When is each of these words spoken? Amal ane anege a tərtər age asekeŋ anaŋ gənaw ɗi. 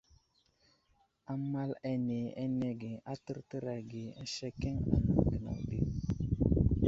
Amal 1.33 1.71
ane 1.91 2.19
anege 2.43 2.91
a 3.11 3.13
tərtər 3.25 3.63
age 3.75 4.03
asekeŋ 4.23 4.75
anaŋ 4.95 5.17
gənaw 5.27 5.59
ɗi. 5.69 5.79